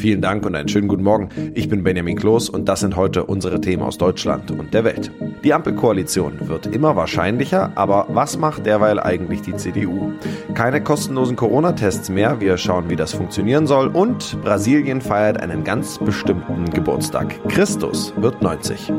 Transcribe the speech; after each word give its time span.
Vielen 0.00 0.22
Dank 0.22 0.46
und 0.46 0.54
einen 0.54 0.68
schönen 0.68 0.88
guten 0.88 1.02
Morgen. 1.02 1.28
Ich 1.52 1.68
bin 1.68 1.84
Benjamin 1.84 2.16
Kloß 2.16 2.48
und 2.48 2.70
das 2.70 2.80
sind 2.80 2.96
heute 2.96 3.24
unsere 3.24 3.60
Themen 3.60 3.82
aus 3.82 3.98
Deutschland 3.98 4.50
und 4.50 4.72
der 4.72 4.84
Welt. 4.84 5.12
Die 5.44 5.52
Ampelkoalition 5.52 6.48
wird 6.48 6.66
immer 6.66 6.96
wahrscheinlicher, 6.96 7.72
aber 7.74 8.06
was 8.08 8.38
macht 8.38 8.64
derweil 8.64 8.98
eigentlich 8.98 9.42
die 9.42 9.54
CDU? 9.54 10.12
Keine 10.54 10.82
kostenlosen 10.82 11.36
Corona-Tests 11.36 12.08
mehr, 12.08 12.40
wir 12.40 12.56
schauen, 12.56 12.88
wie 12.88 12.96
das 12.96 13.12
funktionieren 13.12 13.66
soll 13.66 13.88
und 13.88 14.40
Brasilien 14.40 15.02
feiert 15.02 15.38
einen 15.38 15.64
ganz 15.64 15.98
bestimmten 15.98 16.70
Geburtstag. 16.70 17.38
Christus 17.48 18.14
wird 18.16 18.40
90. 18.40 18.90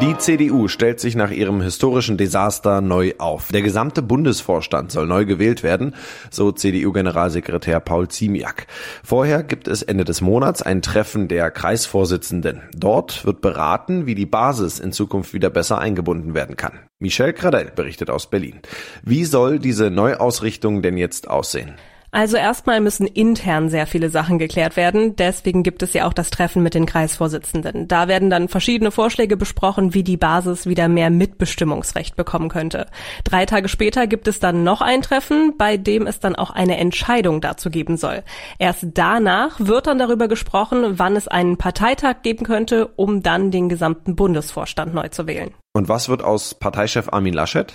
Die 0.00 0.16
CDU 0.16 0.68
stellt 0.68 1.00
sich 1.00 1.14
nach 1.14 1.30
ihrem 1.30 1.60
historischen 1.60 2.16
Desaster 2.16 2.80
neu 2.80 3.12
auf. 3.18 3.52
Der 3.52 3.62
gesamte 3.62 4.02
Bundesvorstand 4.02 4.90
soll 4.90 5.06
neu 5.06 5.24
gewählt 5.26 5.62
werden, 5.62 5.94
so 6.30 6.50
CDU-Generalsekretär 6.50 7.78
Paul 7.78 8.08
Ziemiak. 8.08 8.66
Vorher 9.04 9.42
gibt 9.42 9.68
es 9.68 9.82
Ende 9.82 10.04
des 10.04 10.20
Monats 10.20 10.62
ein 10.62 10.82
Treffen 10.82 11.28
der 11.28 11.50
Kreisvorsitzenden. 11.50 12.62
Dort 12.74 13.26
wird 13.26 13.42
beraten, 13.42 14.06
wie 14.06 14.14
die 14.14 14.26
Basis 14.26 14.80
in 14.80 14.92
Zukunft 14.92 15.34
wieder 15.34 15.50
besser 15.50 15.78
eingebunden 15.78 16.34
werden 16.34 16.56
kann. 16.56 16.80
Michel 16.98 17.32
Cradell 17.32 17.70
berichtet 17.74 18.10
aus 18.10 18.30
Berlin. 18.30 18.60
Wie 19.02 19.24
soll 19.24 19.58
diese 19.58 19.90
Neuausrichtung 19.90 20.82
denn 20.82 20.96
jetzt 20.96 21.28
aussehen? 21.28 21.74
Also 22.14 22.36
erstmal 22.36 22.82
müssen 22.82 23.06
intern 23.06 23.70
sehr 23.70 23.86
viele 23.86 24.10
Sachen 24.10 24.38
geklärt 24.38 24.76
werden. 24.76 25.16
Deswegen 25.16 25.62
gibt 25.62 25.82
es 25.82 25.94
ja 25.94 26.06
auch 26.06 26.12
das 26.12 26.28
Treffen 26.28 26.62
mit 26.62 26.74
den 26.74 26.84
Kreisvorsitzenden. 26.84 27.88
Da 27.88 28.06
werden 28.06 28.28
dann 28.28 28.48
verschiedene 28.48 28.90
Vorschläge 28.90 29.38
besprochen, 29.38 29.94
wie 29.94 30.02
die 30.02 30.18
Basis 30.18 30.66
wieder 30.66 30.88
mehr 30.88 31.08
Mitbestimmungsrecht 31.08 32.14
bekommen 32.14 32.50
könnte. 32.50 32.86
Drei 33.24 33.46
Tage 33.46 33.70
später 33.70 34.06
gibt 34.06 34.28
es 34.28 34.40
dann 34.40 34.62
noch 34.62 34.82
ein 34.82 35.00
Treffen, 35.00 35.54
bei 35.56 35.78
dem 35.78 36.06
es 36.06 36.20
dann 36.20 36.36
auch 36.36 36.50
eine 36.50 36.76
Entscheidung 36.76 37.40
dazu 37.40 37.70
geben 37.70 37.96
soll. 37.96 38.24
Erst 38.58 38.88
danach 38.92 39.58
wird 39.58 39.86
dann 39.86 39.98
darüber 39.98 40.28
gesprochen, 40.28 40.98
wann 40.98 41.16
es 41.16 41.28
einen 41.28 41.56
Parteitag 41.56 42.16
geben 42.22 42.44
könnte, 42.44 42.88
um 42.88 43.22
dann 43.22 43.50
den 43.50 43.70
gesamten 43.70 44.16
Bundesvorstand 44.16 44.92
neu 44.92 45.08
zu 45.08 45.26
wählen. 45.26 45.54
Und 45.74 45.88
was 45.88 46.10
wird 46.10 46.22
aus 46.22 46.54
Parteichef 46.54 47.08
Armin 47.10 47.32
Laschet? 47.32 47.72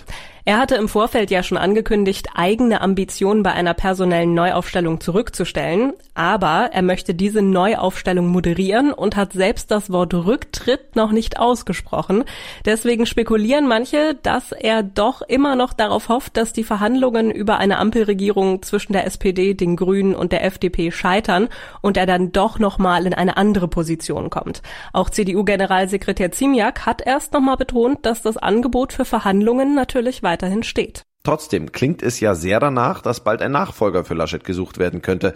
Er 0.48 0.60
hatte 0.60 0.76
im 0.76 0.88
Vorfeld 0.88 1.30
ja 1.30 1.44
schon 1.44 1.58
angekündigt, 1.58 2.30
eigene 2.34 2.80
Ambitionen 2.80 3.44
bei 3.44 3.52
einer 3.52 3.74
personellen 3.74 4.34
Neuaufstellung 4.34 5.02
zurückzustellen, 5.02 5.92
aber 6.14 6.70
er 6.72 6.84
möchte 6.84 7.14
diese 7.14 7.42
Neuaufstellung 7.42 8.28
moderieren 8.28 8.94
und 8.94 9.18
hat 9.18 9.34
selbst 9.34 9.72
das 9.72 9.92
Wort 9.92 10.14
Rücktritt 10.14 10.96
noch 10.96 11.12
nicht 11.12 11.38
ausgesprochen. 11.38 12.24
Deswegen 12.64 13.06
spekulieren 13.06 13.68
manche, 13.68 14.16
dass 14.24 14.54
er 14.54 14.84
doch 14.84 15.22
immer 15.22 15.58
noch 15.58 15.74
darauf 15.74 16.08
hofft, 16.08 16.38
dass 16.38 16.54
die 16.54 16.64
Verhandlungen 16.64 17.30
über 17.30 17.58
eine 17.58 17.78
Ampelregierung 17.78 18.62
zwischen 18.62 18.94
der 18.94 19.06
SPD, 19.06 19.54
den 19.54 19.76
Grünen 19.76 20.16
und 20.16 20.32
der 20.32 20.46
FDP 20.46 20.92
scheitern 20.92 21.50
und 21.82 21.98
er 21.98 22.06
dann 22.06 22.32
doch 22.32 22.58
nochmal 22.58 23.06
in 23.06 23.14
eine 23.14 23.36
andere 23.36 23.68
Position 23.68 24.30
kommt. 24.30 24.62
Auch 24.94 25.10
CDU-Generalsekretär 25.10 26.32
Ziemiak 26.32 26.86
hat 26.86 27.06
erst 27.06 27.34
nochmal 27.34 27.58
betont, 27.58 27.87
dass 27.96 28.22
das 28.22 28.38
Angebot 28.38 28.94
für 28.94 29.06
Verhandlungen 29.06 29.76
natürlich 29.76 30.24
weiter 30.24 30.38
weiterhin 30.38 30.64
steht. 30.64 31.04
Trotzdem 31.24 31.74
klingt 31.74 32.02
es 32.04 32.22
ja 32.22 32.36
sehr 32.36 32.60
danach, 32.60 33.02
dass 33.02 33.22
bald 33.22 33.42
ein 33.42 33.52
Nachfolger 33.52 34.06
für 34.06 34.14
Laschet 34.14 34.44
gesucht 34.46 34.78
werden 34.78 35.02
könnte. 35.02 35.34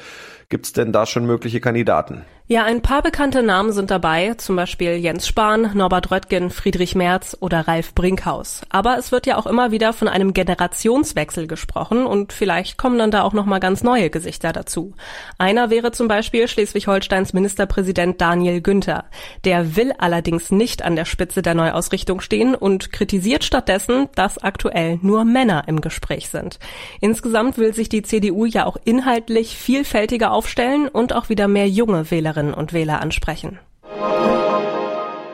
Gibt 0.51 0.65
es 0.65 0.73
denn 0.73 0.91
da 0.91 1.05
schon 1.05 1.25
mögliche 1.25 1.61
Kandidaten? 1.61 2.25
Ja, 2.51 2.65
ein 2.65 2.81
paar 2.81 3.01
bekannte 3.01 3.43
Namen 3.43 3.71
sind 3.71 3.91
dabei, 3.91 4.33
zum 4.33 4.57
Beispiel 4.57 4.95
Jens 4.97 5.25
Spahn, 5.25 5.71
Norbert 5.73 6.11
Röttgen, 6.11 6.49
Friedrich 6.49 6.95
Merz 6.95 7.37
oder 7.39 7.65
Ralf 7.65 7.95
Brinkhaus. 7.95 8.63
Aber 8.67 8.97
es 8.97 9.13
wird 9.13 9.25
ja 9.25 9.37
auch 9.37 9.45
immer 9.45 9.71
wieder 9.71 9.93
von 9.93 10.09
einem 10.09 10.33
Generationswechsel 10.33 11.47
gesprochen 11.47 12.05
und 12.05 12.33
vielleicht 12.33 12.77
kommen 12.77 12.99
dann 12.99 13.09
da 13.09 13.21
auch 13.21 13.31
nochmal 13.31 13.61
ganz 13.61 13.83
neue 13.83 14.09
Gesichter 14.09 14.51
dazu. 14.51 14.93
Einer 15.37 15.69
wäre 15.69 15.93
zum 15.93 16.09
Beispiel 16.09 16.45
Schleswig-Holsteins 16.49 17.31
Ministerpräsident 17.31 18.19
Daniel 18.19 18.59
Günther. 18.59 19.05
Der 19.45 19.77
will 19.77 19.93
allerdings 19.97 20.51
nicht 20.51 20.81
an 20.81 20.97
der 20.97 21.05
Spitze 21.05 21.41
der 21.41 21.53
Neuausrichtung 21.53 22.19
stehen 22.19 22.53
und 22.53 22.91
kritisiert 22.91 23.45
stattdessen, 23.45 24.09
dass 24.15 24.43
aktuell 24.43 24.99
nur 25.01 25.23
Männer 25.23 25.63
im 25.67 25.79
Gespräch 25.79 26.27
sind. 26.27 26.59
Insgesamt 26.99 27.57
will 27.57 27.73
sich 27.73 27.87
die 27.87 28.01
CDU 28.01 28.43
ja 28.43 28.65
auch 28.65 28.75
inhaltlich 28.83 29.55
vielfältiger 29.55 30.33
aufstellen 30.41 30.87
und 30.87 31.13
auch 31.13 31.29
wieder 31.29 31.47
mehr 31.47 31.69
junge 31.69 32.09
Wählerinnen 32.09 32.55
und 32.55 32.73
Wähler 32.73 32.99
ansprechen. 32.99 33.59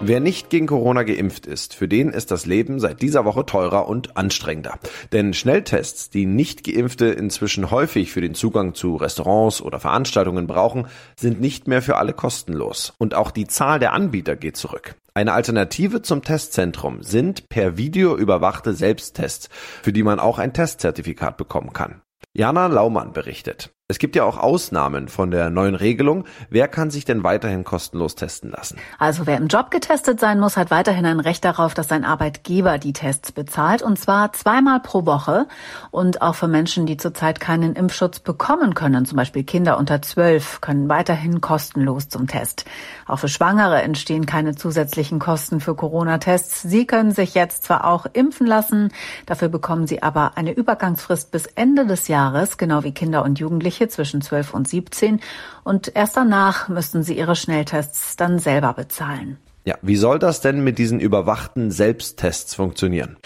Wer 0.01 0.19
nicht 0.19 0.50
gegen 0.50 0.68
Corona 0.68 1.04
geimpft 1.04 1.45
ist, 1.45 1.74
für 1.74 1.88
den 1.88 2.09
ist 2.09 2.30
das 2.30 2.45
Leben 2.45 2.81
seit 2.81 3.01
dieser 3.01 3.24
Woche 3.24 3.45
teurer 3.45 3.88
und 3.88 4.18
anstrengender. 4.18 4.80
Denn 5.13 5.33
Schnelltests, 5.33 6.09
die 6.09 6.25
nicht 6.25 6.65
geimpfte 6.65 7.06
inzwischen 7.06 7.71
häufig 7.71 8.12
für 8.12 8.19
den 8.19 8.36
Zugang 8.36 8.75
zu 8.75 8.98
Restaurants 8.98 9.62
oder 9.62 9.80
Veranstaltungen 9.80 10.45
brauchen, 10.45 10.88
sind 11.18 11.39
nicht 11.39 11.69
mehr 11.69 11.81
für 11.81 11.95
alle 11.95 12.12
kostenlos. 12.12 12.94
Und 12.98 13.15
auch 13.15 13.31
die 13.31 13.48
Zahl 13.48 13.80
der 13.80 13.94
Anbieter 13.94 14.36
geht 14.36 14.57
zurück. 14.57 14.95
Eine 15.13 15.31
Alternative 15.31 16.01
zum 16.01 16.21
Testzentrum 16.21 17.01
sind 17.01 17.48
per 17.48 17.77
Video 17.77 18.18
überwachte 18.18 18.74
Selbsttests, 18.74 19.48
für 19.81 19.94
die 19.94 20.04
man 20.04 20.19
auch 20.19 20.38
ein 20.38 20.54
Testzertifikat 20.54 21.38
bekommen 21.38 21.71
kann. 21.71 22.01
Jana 22.33 22.68
Laumann 22.68 23.13
berichtet. 23.13 23.71
Es 23.89 24.00
gibt 24.00 24.18
ja 24.18 24.25
auch 24.25 24.38
Ausnahmen 24.38 25.07
von 25.07 25.31
der 25.31 25.50
neuen 25.50 25.74
Regelung. 25.74 26.25
Wer 26.50 26.68
kann 26.68 26.92
sich 26.92 27.06
denn 27.06 27.24
weiterhin 27.24 27.63
kostenlos 27.63 28.16
testen 28.16 28.51
lassen? 28.51 28.78
Also 29.00 29.25
wer 29.28 29.38
im 29.38 29.48
Job 29.48 29.72
getestet 29.72 30.19
sein 30.19 30.42
muss, 30.42 30.57
hat 30.57 30.72
weiterhin 30.72 31.06
ein 31.06 31.22
Recht 31.22 31.45
darauf, 31.45 31.74
dass 31.74 31.88
sein 31.88 32.04
Arbeitgeber 32.04 32.80
die 32.80 32.92
Tests 32.92 33.31
bezahlt. 33.31 33.81
Und 33.81 33.98
zwar 33.98 34.34
zweimal 34.34 34.81
pro 34.81 35.06
Woche. 35.06 35.48
Und 35.89 36.22
auch 36.22 36.36
für 36.36 36.50
Menschen, 36.50 36.86
die 36.86 36.98
zurzeit 36.98 37.39
keinen 37.39 37.78
Impfschutz 37.78 38.19
bekommen 38.19 38.74
können, 38.74 39.06
zum 39.06 39.16
Beispiel 39.16 39.45
Kinder 39.45 39.78
unter 39.78 40.01
zwölf, 40.01 40.60
können 40.60 40.90
weiterhin 40.90 41.40
kostenlos 41.40 42.10
zum 42.10 42.28
Test. 42.28 42.66
Auch 43.06 43.19
für 43.19 43.30
Schwangere 43.30 43.81
entstehen 43.83 44.25
keine 44.25 44.54
zusätzlichen 44.56 45.19
Kosten 45.19 45.62
für 45.62 45.75
Corona-Tests. 45.75 46.62
Sie 46.62 46.88
können 46.88 47.13
sich 47.13 47.36
jetzt 47.36 47.63
zwar 47.63 47.86
auch 47.86 48.06
impfen 48.12 48.48
lassen, 48.48 48.92
dafür 49.25 49.48
bekommen 49.48 49.88
sie 49.88 50.04
aber 50.04 50.33
eine 50.36 50.51
Übergangsfrist 50.51 51.31
bis 51.31 51.45
Ende 51.45 51.86
des 51.86 52.10
Jahres, 52.10 52.57
genau 52.57 52.83
wie 52.83 52.92
Kinder 52.92 53.24
und 53.24 53.40
Jugendliche 53.40 53.77
Jugendliche 53.78 53.88
zwischen 53.88 54.22
12 54.22 54.54
und 54.54 54.68
17 54.68 55.20
und 55.64 55.96
erst 55.96 56.18
danach 56.18 56.70
müssten 56.70 57.04
sie 57.04 57.18
ihre 57.18 57.36
Schnelltests 57.36 58.16
dann 58.16 58.40
selber 58.40 58.74
bezahlen. 58.74 59.38
Ja, 59.66 59.76
wie 59.82 59.98
soll 59.98 60.20
das 60.20 60.42
denn 60.42 60.64
mit 60.64 60.78
diesen 60.78 61.00
überwachten 61.00 61.72
Selbsttests 61.72 62.56
funktionieren? 62.56 63.18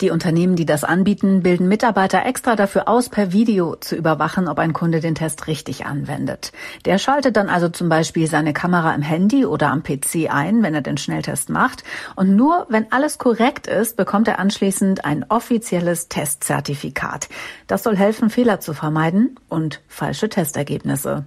Die 0.00 0.10
Unternehmen, 0.10 0.56
die 0.56 0.66
das 0.66 0.84
anbieten, 0.84 1.42
bilden 1.42 1.68
Mitarbeiter 1.68 2.26
extra 2.26 2.54
dafür 2.54 2.88
aus, 2.88 3.08
per 3.08 3.32
Video 3.32 3.76
zu 3.76 3.96
überwachen, 3.96 4.46
ob 4.46 4.58
ein 4.58 4.72
Kunde 4.72 5.00
den 5.00 5.14
Test 5.14 5.46
richtig 5.46 5.86
anwendet. 5.86 6.52
Der 6.84 6.98
schaltet 6.98 7.36
dann 7.36 7.48
also 7.48 7.68
zum 7.68 7.88
Beispiel 7.88 8.26
seine 8.26 8.52
Kamera 8.52 8.94
im 8.94 9.02
Handy 9.02 9.46
oder 9.46 9.70
am 9.70 9.82
PC 9.82 10.28
ein, 10.28 10.62
wenn 10.62 10.74
er 10.74 10.82
den 10.82 10.98
Schnelltest 10.98 11.48
macht. 11.48 11.82
Und 12.14 12.36
nur 12.36 12.66
wenn 12.68 12.92
alles 12.92 13.18
korrekt 13.18 13.66
ist, 13.66 13.96
bekommt 13.96 14.28
er 14.28 14.38
anschließend 14.38 15.04
ein 15.04 15.24
offizielles 15.28 16.08
Testzertifikat. 16.08 17.28
Das 17.66 17.82
soll 17.82 17.96
helfen, 17.96 18.28
Fehler 18.28 18.60
zu 18.60 18.74
vermeiden 18.74 19.36
und 19.48 19.80
falsche 19.88 20.28
Testergebnisse. 20.28 21.24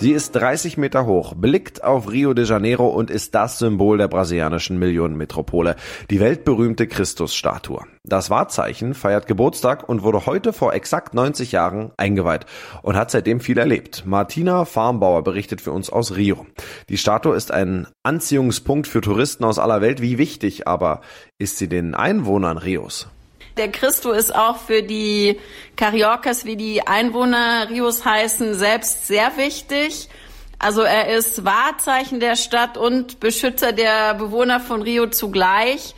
Sie 0.00 0.12
ist 0.12 0.30
30 0.30 0.76
Meter 0.76 1.06
hoch, 1.06 1.34
blickt 1.34 1.82
auf 1.82 2.08
Rio 2.08 2.32
de 2.32 2.44
Janeiro 2.44 2.86
und 2.86 3.10
ist 3.10 3.34
das 3.34 3.58
Symbol 3.58 3.98
der 3.98 4.06
brasilianischen 4.06 4.78
Millionenmetropole, 4.78 5.74
die 6.08 6.20
weltberühmte 6.20 6.86
Christusstatue. 6.86 7.80
Das 8.04 8.30
Wahrzeichen 8.30 8.94
feiert 8.94 9.26
Geburtstag 9.26 9.88
und 9.88 10.04
wurde 10.04 10.24
heute 10.26 10.52
vor 10.52 10.72
exakt 10.72 11.14
90 11.14 11.50
Jahren 11.50 11.90
eingeweiht 11.96 12.46
und 12.82 12.94
hat 12.94 13.10
seitdem 13.10 13.40
viel 13.40 13.58
erlebt. 13.58 14.04
Martina 14.06 14.64
Farmbauer 14.66 15.24
berichtet 15.24 15.60
für 15.60 15.72
uns 15.72 15.90
aus 15.90 16.14
Rio. 16.14 16.46
Die 16.88 16.96
Statue 16.96 17.34
ist 17.34 17.50
ein 17.50 17.88
Anziehungspunkt 18.04 18.86
für 18.86 19.00
Touristen 19.00 19.42
aus 19.42 19.58
aller 19.58 19.80
Welt. 19.80 20.00
Wie 20.00 20.16
wichtig 20.16 20.68
aber 20.68 21.00
ist 21.38 21.58
sie 21.58 21.68
den 21.68 21.96
Einwohnern 21.96 22.56
Rios? 22.56 23.08
Der 23.58 23.72
Christo 23.72 24.12
ist 24.12 24.32
auch 24.32 24.58
für 24.58 24.84
die 24.84 25.38
Cariocas, 25.74 26.44
wie 26.44 26.56
die 26.56 26.86
Einwohner 26.86 27.68
Rios 27.68 28.04
heißen, 28.04 28.54
selbst 28.54 29.08
sehr 29.08 29.36
wichtig. 29.36 30.08
Also 30.60 30.82
er 30.82 31.08
ist 31.08 31.44
Wahrzeichen 31.44 32.20
der 32.20 32.36
Stadt 32.36 32.78
und 32.78 33.18
Beschützer 33.18 33.72
der 33.72 34.14
Bewohner 34.14 34.60
von 34.60 34.80
Rio 34.82 35.08
zugleich. 35.08 35.96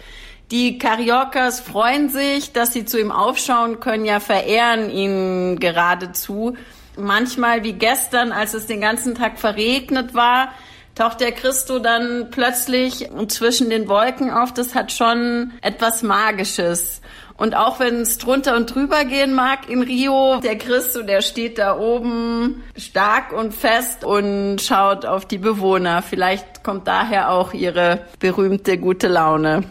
Die 0.51 0.79
Cariocas 0.79 1.61
freuen 1.61 2.09
sich, 2.09 2.53
dass 2.53 2.73
sie 2.73 2.87
zu 2.87 2.99
ihm 2.99 3.13
aufschauen 3.13 3.79
können, 3.79 4.07
ja 4.07 4.21
verehren 4.21 4.91
ihn 4.91 5.61
geradezu. 5.61 6.57
Manchmal 6.97 7.63
wie 7.63 7.75
gestern, 7.75 8.33
als 8.33 8.55
es 8.55 8.67
den 8.67 8.81
ganzen 8.81 9.15
Tag 9.15 9.39
verregnet 9.39 10.15
war, 10.15 10.53
taucht 10.95 11.21
der 11.21 11.33
Christo 11.33 11.79
dann 11.79 12.29
plötzlich 12.31 13.09
zwischen 13.29 13.69
den 13.69 13.87
Wolken 13.87 14.31
auf. 14.31 14.53
Das 14.53 14.75
hat 14.75 14.93
schon 14.93 15.53
etwas 15.61 16.03
Magisches. 16.03 17.01
Und 17.41 17.57
auch 17.57 17.81
wenn 17.81 18.03
es 18.03 18.19
drunter 18.19 18.55
und 18.55 18.75
drüber 18.75 19.07
gehen 19.07 19.33
mag 19.33 19.67
in 19.71 19.81
Rio, 19.81 20.41
der 20.43 20.59
Christo, 20.59 21.01
der 21.01 21.23
steht 21.23 21.57
da 21.57 21.79
oben 21.79 22.63
stark 22.77 23.33
und 23.33 23.55
fest 23.55 24.05
und 24.05 24.61
schaut 24.61 25.07
auf 25.07 25.25
die 25.25 25.39
Bewohner. 25.39 26.03
Vielleicht 26.03 26.63
kommt 26.63 26.87
daher 26.87 27.31
auch 27.31 27.55
ihre 27.55 28.01
berühmte 28.19 28.77
gute 28.77 29.09
Laune. 29.09 29.65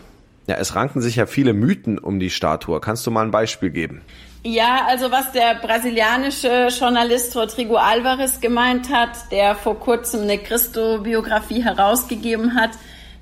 Ja, 0.48 0.56
es 0.56 0.74
ranken 0.74 1.00
sich 1.00 1.18
ja 1.18 1.28
viele 1.28 1.54
Mythen 1.54 2.00
um 2.00 2.20
die 2.20 2.32
Statue. 2.32 2.82
Kannst 2.82 3.06
du 3.06 3.12
mal 3.12 3.22
ein 3.22 3.30
Beispiel 3.30 3.70
geben? 3.70 4.02
Ja, 4.42 4.88
also 4.88 5.12
was 5.12 5.32
der 5.32 5.54
brasilianische 5.62 6.70
Journalist 6.72 7.36
Rodrigo 7.36 7.76
Alvarez 7.76 8.42
gemeint 8.42 8.92
hat, 8.92 9.32
der 9.32 9.54
vor 9.54 9.80
kurzem 9.80 10.24
eine 10.24 10.40
Christo-Biografie 10.40 11.64
herausgegeben 11.64 12.56
hat, 12.56 12.72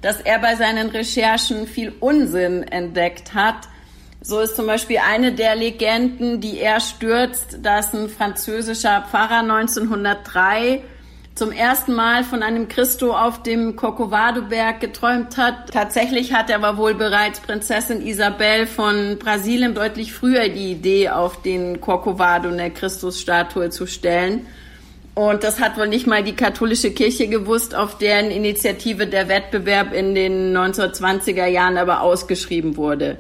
dass 0.02 0.22
er 0.22 0.40
bei 0.40 0.56
seinen 0.56 0.88
Recherchen 0.88 1.68
viel 1.68 1.92
Unsinn 2.00 2.64
entdeckt 2.64 3.34
hat 3.34 3.68
so 4.28 4.42
ist 4.42 4.58
zum 4.58 4.68
Beispiel 4.68 4.98
eine 4.98 5.32
der 5.32 5.56
Legenden, 5.56 6.42
die 6.42 6.60
er 6.60 6.82
stürzt, 6.82 7.60
dass 7.62 7.94
ein 7.94 8.10
französischer 8.10 9.06
Pfarrer 9.10 9.40
1903 9.40 10.84
zum 11.34 11.54
ersten 11.54 11.94
Mal 11.94 12.26
von 12.26 12.44
einem 12.44 12.68
Christo 12.68 13.16
auf 13.16 13.42
dem 13.44 13.78
Corcovado-Berg 13.78 14.82
geträumt 14.82 15.38
hat. 15.38 15.72
Tatsächlich 15.72 16.34
hat 16.34 16.50
er 16.50 16.58
aber 16.58 16.76
wohl 16.76 16.94
bereits 16.94 17.40
Prinzessin 17.40 18.06
Isabel 18.06 18.68
von 18.68 19.18
Brasilien 19.18 19.74
deutlich 19.74 20.12
früher 20.12 20.50
die 20.50 20.72
Idee, 20.72 21.08
auf 21.10 21.42
den 21.42 21.80
Corcovado 21.80 22.50
eine 22.50 22.70
Christusstatue 22.70 23.70
zu 23.70 23.86
stellen. 23.86 24.46
Und 25.18 25.44
das 25.44 25.60
hat 25.60 25.80
wohl 25.80 25.88
nicht 25.88 26.06
mal 26.06 26.24
die 26.24 26.36
katholische 26.36 26.92
Kirche 26.92 27.28
gewusst, 27.28 27.74
auf 27.74 27.98
deren 27.98 28.30
Initiative 28.30 29.08
der 29.08 29.28
Wettbewerb 29.28 29.92
in 29.92 30.14
den 30.14 30.56
1920er 30.56 31.48
Jahren 31.48 31.80
aber 31.80 32.02
ausgeschrieben 32.02 32.78
wurde. 32.78 33.18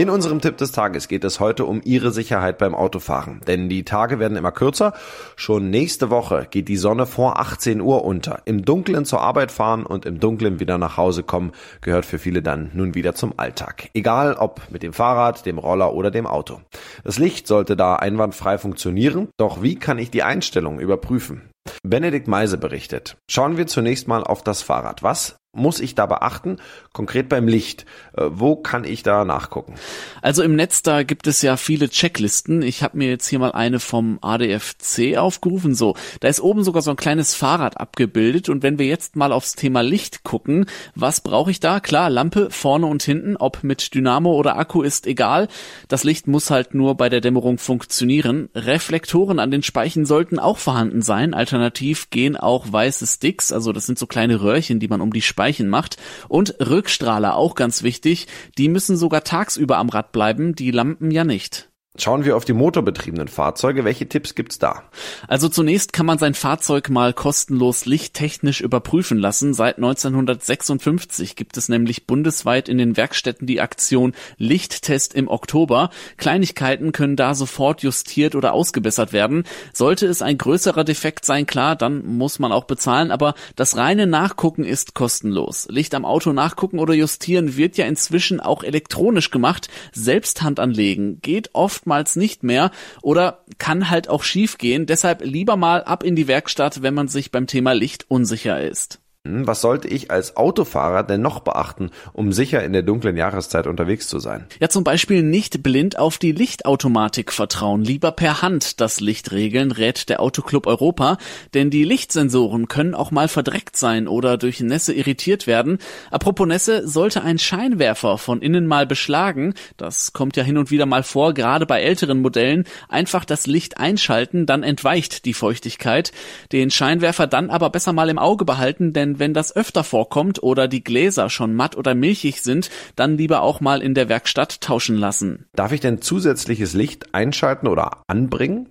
In 0.00 0.08
unserem 0.08 0.40
Tipp 0.40 0.56
des 0.56 0.72
Tages 0.72 1.08
geht 1.08 1.24
es 1.24 1.40
heute 1.40 1.66
um 1.66 1.82
Ihre 1.84 2.10
Sicherheit 2.10 2.56
beim 2.56 2.74
Autofahren. 2.74 3.42
Denn 3.46 3.68
die 3.68 3.84
Tage 3.84 4.18
werden 4.18 4.38
immer 4.38 4.50
kürzer. 4.50 4.94
Schon 5.36 5.68
nächste 5.68 6.08
Woche 6.08 6.46
geht 6.50 6.68
die 6.68 6.78
Sonne 6.78 7.04
vor 7.04 7.38
18 7.38 7.82
Uhr 7.82 8.02
unter. 8.02 8.40
Im 8.46 8.64
Dunkeln 8.64 9.04
zur 9.04 9.20
Arbeit 9.20 9.52
fahren 9.52 9.84
und 9.84 10.06
im 10.06 10.18
Dunkeln 10.18 10.58
wieder 10.58 10.78
nach 10.78 10.96
Hause 10.96 11.22
kommen, 11.22 11.52
gehört 11.82 12.06
für 12.06 12.18
viele 12.18 12.40
dann 12.40 12.70
nun 12.72 12.94
wieder 12.94 13.14
zum 13.14 13.34
Alltag. 13.36 13.90
Egal 13.92 14.36
ob 14.36 14.62
mit 14.70 14.82
dem 14.82 14.94
Fahrrad, 14.94 15.44
dem 15.44 15.58
Roller 15.58 15.92
oder 15.92 16.10
dem 16.10 16.26
Auto. 16.26 16.62
Das 17.04 17.18
Licht 17.18 17.46
sollte 17.46 17.76
da 17.76 17.96
einwandfrei 17.96 18.56
funktionieren. 18.56 19.28
Doch 19.36 19.60
wie 19.62 19.74
kann 19.74 19.98
ich 19.98 20.10
die 20.10 20.22
Einstellung 20.22 20.80
überprüfen? 20.80 21.50
Benedikt 21.82 22.26
Meise 22.26 22.56
berichtet. 22.56 23.18
Schauen 23.30 23.58
wir 23.58 23.66
zunächst 23.66 24.08
mal 24.08 24.24
auf 24.24 24.42
das 24.42 24.62
Fahrrad. 24.62 25.02
Was 25.02 25.36
muss 25.52 25.80
ich 25.80 25.96
da 25.96 26.06
beachten? 26.06 26.58
Konkret 26.92 27.28
beim 27.28 27.48
Licht. 27.48 27.84
Äh, 28.16 28.26
wo 28.30 28.54
kann 28.54 28.84
ich 28.84 29.02
da 29.02 29.24
nachgucken? 29.24 29.74
Also 30.22 30.42
im 30.42 30.54
Netz, 30.54 30.82
da 30.82 31.02
gibt 31.02 31.26
es 31.26 31.42
ja 31.42 31.56
viele 31.56 31.88
Checklisten. 31.88 32.62
Ich 32.62 32.82
habe 32.82 32.98
mir 32.98 33.08
jetzt 33.08 33.26
hier 33.26 33.40
mal 33.40 33.52
eine 33.52 33.80
vom 33.80 34.18
ADFC 34.22 35.16
aufgerufen. 35.16 35.74
So, 35.74 35.96
da 36.20 36.28
ist 36.28 36.40
oben 36.40 36.62
sogar 36.62 36.82
so 36.82 36.90
ein 36.90 36.96
kleines 36.96 37.34
Fahrrad 37.34 37.80
abgebildet. 37.80 38.48
Und 38.48 38.62
wenn 38.62 38.78
wir 38.78 38.86
jetzt 38.86 39.16
mal 39.16 39.32
aufs 39.32 39.56
Thema 39.56 39.82
Licht 39.82 40.22
gucken, 40.22 40.66
was 40.94 41.20
brauche 41.20 41.50
ich 41.50 41.58
da? 41.58 41.80
Klar, 41.80 42.10
Lampe 42.10 42.50
vorne 42.50 42.86
und 42.86 43.02
hinten, 43.02 43.36
ob 43.36 43.64
mit 43.64 43.92
Dynamo 43.94 44.32
oder 44.32 44.56
Akku 44.56 44.82
ist 44.82 45.06
egal. 45.06 45.48
Das 45.88 46.04
Licht 46.04 46.28
muss 46.28 46.50
halt 46.50 46.74
nur 46.74 46.96
bei 46.96 47.08
der 47.08 47.20
Dämmerung 47.20 47.58
funktionieren. 47.58 48.50
Reflektoren 48.54 49.40
an 49.40 49.50
den 49.50 49.64
Speichen 49.64 50.06
sollten 50.06 50.38
auch 50.38 50.58
vorhanden 50.58 51.02
sein. 51.02 51.34
Alternativ 51.34 52.10
gehen 52.10 52.36
auch 52.36 52.70
weiße 52.70 53.06
Sticks, 53.06 53.50
also 53.50 53.72
das 53.72 53.86
sind 53.86 53.98
so 53.98 54.06
kleine 54.06 54.40
Röhrchen, 54.40 54.78
die 54.78 54.88
man 54.88 55.00
um 55.00 55.12
die 55.12 55.22
macht. 55.68 55.96
Und 56.28 56.56
Rückstrahler, 56.60 57.36
auch 57.36 57.54
ganz 57.54 57.82
wichtig, 57.82 58.26
die 58.58 58.68
müssen 58.68 58.96
sogar 58.96 59.24
tagsüber 59.24 59.78
am 59.78 59.88
Rad 59.88 60.12
bleiben, 60.12 60.54
die 60.54 60.70
Lampen 60.70 61.10
ja 61.10 61.24
nicht. 61.24 61.69
Schauen 61.98 62.24
wir 62.24 62.36
auf 62.36 62.44
die 62.44 62.52
motorbetriebenen 62.52 63.26
Fahrzeuge. 63.26 63.84
Welche 63.84 64.08
Tipps 64.08 64.36
gibt's 64.36 64.60
da? 64.60 64.84
Also 65.26 65.48
zunächst 65.48 65.92
kann 65.92 66.06
man 66.06 66.18
sein 66.18 66.34
Fahrzeug 66.34 66.88
mal 66.88 67.12
kostenlos 67.12 67.84
lichttechnisch 67.84 68.60
überprüfen 68.60 69.18
lassen. 69.18 69.54
Seit 69.54 69.78
1956 69.78 71.34
gibt 71.34 71.56
es 71.56 71.68
nämlich 71.68 72.06
bundesweit 72.06 72.68
in 72.68 72.78
den 72.78 72.96
Werkstätten 72.96 73.48
die 73.48 73.60
Aktion 73.60 74.14
Lichttest 74.38 75.14
im 75.14 75.26
Oktober. 75.26 75.90
Kleinigkeiten 76.16 76.92
können 76.92 77.16
da 77.16 77.34
sofort 77.34 77.82
justiert 77.82 78.36
oder 78.36 78.52
ausgebessert 78.52 79.12
werden. 79.12 79.42
Sollte 79.72 80.06
es 80.06 80.22
ein 80.22 80.38
größerer 80.38 80.84
Defekt 80.84 81.24
sein, 81.24 81.44
klar, 81.44 81.74
dann 81.74 82.06
muss 82.06 82.38
man 82.38 82.52
auch 82.52 82.64
bezahlen, 82.64 83.10
aber 83.10 83.34
das 83.56 83.76
reine 83.76 84.06
Nachgucken 84.06 84.62
ist 84.62 84.94
kostenlos. 84.94 85.66
Licht 85.68 85.92
am 85.96 86.04
Auto 86.04 86.32
nachgucken 86.32 86.78
oder 86.78 86.94
justieren 86.94 87.56
wird 87.56 87.76
ja 87.76 87.86
inzwischen 87.86 88.38
auch 88.38 88.62
elektronisch 88.62 89.32
gemacht. 89.32 89.68
Selbsthand 89.92 90.60
anlegen 90.60 91.18
geht 91.20 91.50
oft 91.52 91.79
oftmals 91.80 92.16
nicht 92.16 92.42
mehr 92.42 92.70
oder 93.02 93.44
kann 93.58 93.88
halt 93.88 94.08
auch 94.08 94.22
schief 94.22 94.58
gehen. 94.58 94.86
Deshalb 94.86 95.22
lieber 95.22 95.56
mal 95.56 95.82
ab 95.82 96.02
in 96.02 96.14
die 96.14 96.28
Werkstatt, 96.28 96.82
wenn 96.82 96.94
man 96.94 97.08
sich 97.08 97.30
beim 97.30 97.46
Thema 97.46 97.72
Licht 97.72 98.10
unsicher 98.10 98.60
ist. 98.60 99.00
Hm, 99.28 99.46
was 99.46 99.60
sollte 99.60 99.86
ich 99.86 100.10
als 100.10 100.38
Autofahrer 100.38 101.02
denn 101.02 101.20
noch 101.20 101.40
beachten, 101.40 101.90
um 102.14 102.32
sicher 102.32 102.64
in 102.64 102.72
der 102.72 102.80
dunklen 102.80 103.18
Jahreszeit 103.18 103.66
unterwegs 103.66 104.08
zu 104.08 104.18
sein? 104.18 104.46
Ja, 104.60 104.70
zum 104.70 104.82
Beispiel 104.82 105.22
nicht 105.22 105.62
blind 105.62 105.98
auf 105.98 106.16
die 106.16 106.32
Lichtautomatik 106.32 107.30
vertrauen, 107.30 107.84
lieber 107.84 108.12
per 108.12 108.40
Hand 108.40 108.80
das 108.80 108.98
Licht 108.98 109.30
regeln, 109.30 109.72
rät 109.72 110.08
der 110.08 110.20
Autoclub 110.20 110.66
Europa, 110.66 111.18
denn 111.52 111.68
die 111.68 111.84
Lichtsensoren 111.84 112.66
können 112.66 112.94
auch 112.94 113.10
mal 113.10 113.28
verdreckt 113.28 113.76
sein 113.76 114.08
oder 114.08 114.38
durch 114.38 114.60
Nässe 114.60 114.94
irritiert 114.94 115.46
werden. 115.46 115.76
Apropos 116.10 116.46
Nässe, 116.46 116.88
sollte 116.88 117.22
ein 117.22 117.38
Scheinwerfer 117.38 118.16
von 118.16 118.40
innen 118.40 118.66
mal 118.66 118.86
beschlagen, 118.86 119.52
das 119.76 120.14
kommt 120.14 120.38
ja 120.38 120.44
hin 120.44 120.56
und 120.56 120.70
wieder 120.70 120.86
mal 120.86 121.02
vor, 121.02 121.34
gerade 121.34 121.66
bei 121.66 121.82
älteren 121.82 122.22
Modellen, 122.22 122.64
einfach 122.88 123.26
das 123.26 123.46
Licht 123.46 123.76
einschalten, 123.76 124.46
dann 124.46 124.62
entweicht 124.62 125.26
die 125.26 125.34
Feuchtigkeit. 125.34 126.10
Den 126.52 126.70
Scheinwerfer 126.70 127.26
dann 127.26 127.50
aber 127.50 127.68
besser 127.68 127.92
mal 127.92 128.08
im 128.08 128.18
Auge 128.18 128.46
behalten, 128.46 128.94
denn 128.94 129.09
wenn 129.18 129.34
das 129.34 129.54
öfter 129.54 129.84
vorkommt 129.84 130.42
oder 130.42 130.68
die 130.68 130.84
Gläser 130.84 131.30
schon 131.30 131.54
matt 131.54 131.76
oder 131.76 131.94
milchig 131.94 132.42
sind, 132.42 132.70
dann 132.96 133.16
lieber 133.16 133.42
auch 133.42 133.60
mal 133.60 133.82
in 133.82 133.94
der 133.94 134.08
Werkstatt 134.08 134.60
tauschen 134.60 134.96
lassen. 134.96 135.46
Darf 135.54 135.72
ich 135.72 135.80
denn 135.80 136.02
zusätzliches 136.02 136.74
Licht 136.74 137.14
einschalten 137.14 137.66
oder 137.66 138.02
anbringen? 138.06 138.68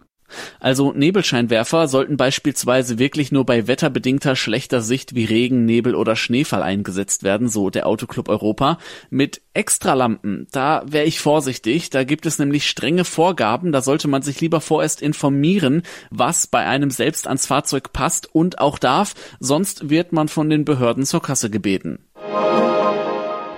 Also 0.59 0.91
Nebelscheinwerfer 0.93 1.87
sollten 1.87 2.17
beispielsweise 2.17 2.99
wirklich 2.99 3.31
nur 3.31 3.45
bei 3.45 3.67
wetterbedingter 3.67 4.35
schlechter 4.35 4.81
Sicht 4.81 5.15
wie 5.15 5.25
Regen, 5.25 5.65
Nebel 5.65 5.95
oder 5.95 6.15
Schneefall 6.15 6.63
eingesetzt 6.63 7.23
werden, 7.23 7.49
so 7.49 7.69
der 7.69 7.87
Autoclub 7.87 8.29
Europa. 8.29 8.77
Mit 9.09 9.41
Extralampen, 9.53 10.47
da 10.51 10.83
wäre 10.85 11.05
ich 11.05 11.19
vorsichtig, 11.19 11.89
da 11.89 12.03
gibt 12.03 12.25
es 12.25 12.39
nämlich 12.39 12.67
strenge 12.67 13.05
Vorgaben, 13.05 13.71
da 13.71 13.81
sollte 13.81 14.07
man 14.07 14.21
sich 14.21 14.41
lieber 14.41 14.61
vorerst 14.61 15.01
informieren, 15.01 15.83
was 16.09 16.47
bei 16.47 16.65
einem 16.65 16.91
selbst 16.91 17.27
ans 17.27 17.45
Fahrzeug 17.45 17.91
passt 17.91 18.33
und 18.33 18.59
auch 18.59 18.79
darf, 18.79 19.15
sonst 19.39 19.89
wird 19.89 20.13
man 20.13 20.27
von 20.27 20.49
den 20.49 20.65
Behörden 20.65 21.05
zur 21.05 21.21
Kasse 21.21 21.49
gebeten. 21.49 21.99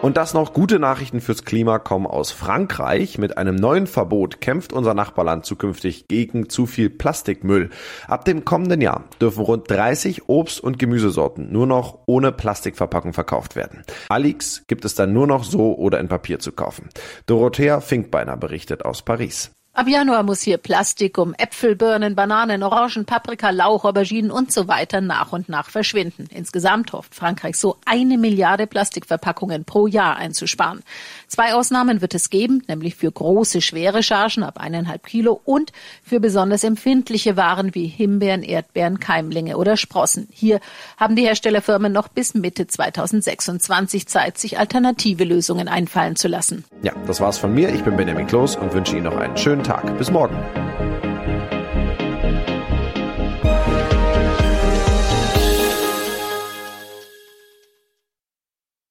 Und 0.01 0.17
das 0.17 0.34
noch 0.34 0.53
gute 0.53 0.79
Nachrichten 0.79 1.22
fürs 1.22 1.46
Klima 1.46 1.77
kommen 1.77 2.08
aus 2.08 2.31
Frankreich. 2.31 3.20
Mit 3.20 3.38
einem 3.38 3.55
neuen 3.55 3.86
Verbot 3.86 4.41
kämpft 4.41 4.74
unser 4.74 4.96
Nachbarland 4.96 5.46
zukünftig 5.46 6.08
gegen 6.08 6.50
zu 6.50 6.65
viel 6.65 6.89
Plastikmüll. 6.89 7.70
Ab 8.08 8.25
dem 8.25 8.43
kommenden 8.43 8.81
Jahr 8.81 9.03
dürfen 9.22 9.43
rund 9.43 9.70
30 9.70 10.27
Obst- 10.27 10.60
und 10.60 10.79
Gemüsesorten 10.79 11.51
nur 11.51 11.67
noch 11.67 12.00
ohne 12.08 12.31
Plastikverpackung 12.31 13.13
verkauft 13.13 13.55
werden. 13.55 13.84
Alix 14.10 14.63
gibt 14.65 14.86
es 14.86 14.96
dann 14.96 15.13
nur 15.13 15.27
noch 15.27 15.43
so 15.43 15.77
oder 15.77 16.00
in 16.00 16.08
Papier 16.08 16.39
zu 16.39 16.51
kaufen. 16.51 16.89
Dorothea 17.27 17.79
Finkbeiner 17.79 18.38
berichtet 18.38 18.84
aus 18.84 19.03
Paris. 19.03 19.51
Ab 19.73 19.87
Januar 19.87 20.23
muss 20.23 20.41
hier 20.41 20.57
Plastik 20.57 21.17
um 21.17 21.33
Äpfel, 21.35 21.77
Birnen, 21.77 22.13
Bananen, 22.13 22.61
Orangen, 22.61 23.05
Paprika, 23.05 23.51
Lauch, 23.51 23.85
Auberginen 23.85 24.29
und 24.29 24.51
so 24.51 24.67
weiter 24.67 24.99
nach 24.99 25.31
und 25.31 25.47
nach 25.47 25.69
verschwinden. 25.69 26.27
Insgesamt 26.29 26.91
hofft 26.91 27.15
Frankreich 27.15 27.55
so 27.55 27.77
eine 27.85 28.17
Milliarde 28.17 28.67
Plastikverpackungen 28.67 29.63
pro 29.63 29.87
Jahr 29.87 30.17
einzusparen. 30.17 30.83
Zwei 31.29 31.53
Ausnahmen 31.53 32.01
wird 32.01 32.13
es 32.13 32.29
geben, 32.29 32.61
nämlich 32.67 32.95
für 32.95 33.09
große, 33.09 33.61
schwere 33.61 34.03
Chargen 34.03 34.43
ab 34.43 34.59
eineinhalb 34.59 35.05
Kilo 35.05 35.39
und 35.45 35.71
für 36.03 36.19
besonders 36.19 36.65
empfindliche 36.65 37.37
Waren 37.37 37.73
wie 37.73 37.87
Himbeeren, 37.87 38.43
Erdbeeren, 38.43 38.99
Keimlinge 38.99 39.55
oder 39.55 39.77
Sprossen. 39.77 40.27
Hier 40.33 40.59
haben 40.97 41.15
die 41.15 41.23
Herstellerfirmen 41.23 41.93
noch 41.93 42.09
bis 42.09 42.33
Mitte 42.33 42.67
2026 42.67 44.05
Zeit, 44.05 44.37
sich 44.37 44.59
alternative 44.59 45.23
Lösungen 45.23 45.69
einfallen 45.69 46.17
zu 46.17 46.27
lassen. 46.27 46.65
Ja, 46.83 46.91
das 47.07 47.21
war's 47.21 47.37
von 47.37 47.53
mir. 47.53 47.69
Ich 47.69 47.85
bin 47.85 47.95
Benjamin 47.95 48.27
Kloß 48.27 48.57
und 48.57 48.73
wünsche 48.73 48.97
Ihnen 48.97 49.05
noch 49.05 49.15
einen 49.15 49.37
schönen 49.61 49.63
Tag. 49.63 49.97
Bis 49.97 50.11
morgen. 50.11 50.70